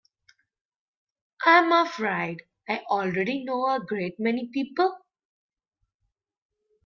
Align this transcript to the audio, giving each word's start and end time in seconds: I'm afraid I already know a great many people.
I'm 1.45 1.71
afraid 1.71 2.41
I 2.67 2.79
already 2.89 3.43
know 3.43 3.67
a 3.69 3.79
great 3.85 4.19
many 4.19 4.49
people. 4.51 4.97